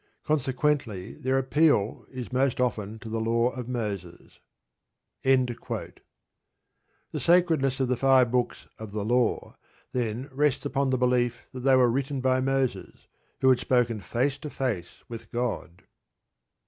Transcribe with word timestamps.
Consequently, 0.23 1.13
their 1.13 1.37
appeal 1.37 2.07
is 2.09 2.33
most 2.33 2.59
often 2.59 2.97
to 2.97 3.07
the 3.07 3.19
Law 3.19 3.51
of 3.51 3.69
Moses. 3.69 4.39
The 5.23 5.53
sacredness 7.19 7.79
of 7.79 7.87
the 7.87 7.95
five 7.95 8.31
books 8.31 8.65
of 8.79 8.93
"The 8.93 9.05
Law," 9.05 9.55
then, 9.91 10.27
rests 10.31 10.65
upon 10.65 10.89
the 10.89 10.97
belief 10.97 11.43
that 11.53 11.59
they 11.59 11.75
were 11.75 11.91
written 11.91 12.19
by 12.19 12.41
Moses, 12.41 13.05
who 13.41 13.49
had 13.51 13.59
spoken 13.59 14.01
face 14.01 14.39
to 14.39 14.49
face 14.49 15.03
with 15.07 15.31
God. 15.31 15.83